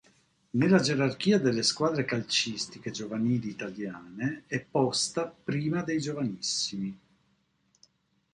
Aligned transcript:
Nella 0.53 0.79
gerarchia 0.79 1.37
delle 1.39 1.61
squadre 1.61 2.05
calcistiche 2.05 2.89
giovanili 2.89 3.49
italiane 3.49 4.45
è 4.47 4.59
posta 4.59 5.27
prima 5.27 5.83
dei 5.83 5.99
Giovanissimi. 6.01 6.99